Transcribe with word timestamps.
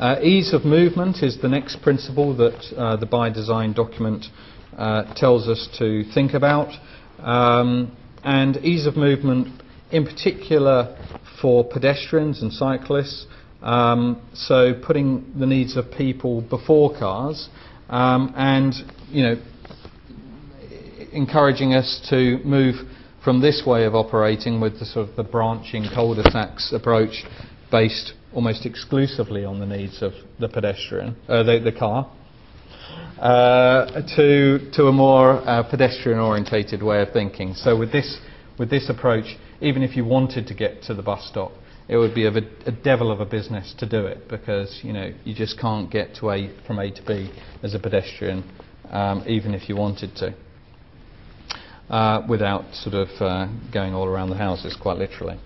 Uh, 0.00 0.18
ease 0.22 0.54
of 0.54 0.64
movement 0.64 1.22
is 1.22 1.36
the 1.42 1.48
next 1.48 1.82
principle 1.82 2.34
that 2.34 2.74
uh, 2.74 2.96
the 2.96 3.04
by 3.04 3.28
design 3.28 3.74
document 3.74 4.24
uh, 4.78 5.02
tells 5.14 5.46
us 5.46 5.68
to 5.78 6.04
think 6.14 6.32
about. 6.32 6.72
Um, 7.18 7.94
and 8.24 8.56
ease 8.64 8.86
of 8.86 8.96
movement, 8.96 9.62
in 9.90 10.06
particular 10.06 10.96
for 11.42 11.68
pedestrians 11.68 12.40
and 12.40 12.50
cyclists, 12.50 13.26
um, 13.60 14.26
so 14.32 14.72
putting 14.72 15.34
the 15.38 15.44
needs 15.44 15.76
of 15.76 15.84
people 15.90 16.40
before 16.40 16.98
cars, 16.98 17.50
um, 17.90 18.32
and 18.38 18.72
you 19.10 19.22
know, 19.22 19.42
encouraging 21.12 21.74
us 21.74 22.00
to 22.08 22.38
move 22.42 22.76
from 23.22 23.42
this 23.42 23.64
way 23.66 23.84
of 23.84 23.94
operating 23.94 24.62
with 24.62 24.78
the 24.78 24.86
sort 24.86 25.10
of 25.10 25.16
the 25.16 25.24
branching 25.24 25.84
cul-de-sacs 25.94 26.72
approach 26.72 27.22
based 27.70 28.14
almost 28.34 28.64
exclusively 28.66 29.44
on 29.44 29.58
the 29.60 29.66
needs 29.66 30.02
of 30.02 30.12
the 30.38 30.48
pedestrian, 30.48 31.16
uh, 31.28 31.42
the, 31.42 31.58
the 31.58 31.72
car, 31.72 32.10
uh, 33.18 34.02
to, 34.16 34.70
to 34.72 34.84
a 34.84 34.92
more 34.92 35.46
uh, 35.48 35.62
pedestrian 35.68 36.18
orientated 36.18 36.82
way 36.82 37.02
of 37.02 37.12
thinking. 37.12 37.54
So 37.54 37.76
with 37.78 37.92
this, 37.92 38.18
with 38.58 38.70
this 38.70 38.88
approach, 38.88 39.36
even 39.60 39.82
if 39.82 39.96
you 39.96 40.04
wanted 40.04 40.46
to 40.46 40.54
get 40.54 40.82
to 40.84 40.94
the 40.94 41.02
bus 41.02 41.26
stop, 41.28 41.52
it 41.88 41.96
would 41.96 42.14
be 42.14 42.24
a, 42.24 42.30
a, 42.30 42.70
devil 42.70 43.10
of 43.10 43.20
a 43.20 43.26
business 43.26 43.74
to 43.78 43.86
do 43.86 44.06
it 44.06 44.28
because 44.28 44.78
you 44.84 44.92
know 44.92 45.12
you 45.24 45.34
just 45.34 45.58
can't 45.58 45.90
get 45.90 46.14
to 46.14 46.30
A 46.30 46.56
from 46.64 46.78
A 46.78 46.88
to 46.88 47.02
B 47.02 47.32
as 47.64 47.74
a 47.74 47.80
pedestrian, 47.80 48.48
um, 48.90 49.24
even 49.26 49.54
if 49.54 49.68
you 49.68 49.74
wanted 49.74 50.14
to, 50.16 50.34
uh, 51.90 52.24
without 52.28 52.72
sort 52.74 52.94
of 52.94 53.08
uh, 53.20 53.48
going 53.72 53.92
all 53.92 54.06
around 54.06 54.30
the 54.30 54.36
houses, 54.36 54.76
quite 54.80 54.98
literally. 54.98 55.38